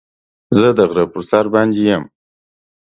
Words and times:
زه 0.59 0.67
د 0.77 0.79
غره 0.89 1.05
په 1.13 1.19
سر 1.29 1.45
باندې 1.53 1.81
يم. 1.89 2.03